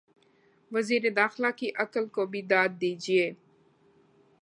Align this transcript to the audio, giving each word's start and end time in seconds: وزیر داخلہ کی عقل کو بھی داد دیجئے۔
وزیر 0.71 1.03
داخلہ 1.15 1.47
کی 1.57 1.69
عقل 1.75 2.05
کو 2.07 2.25
بھی 2.25 2.41
داد 2.41 2.69
دیجئے۔ 2.81 3.31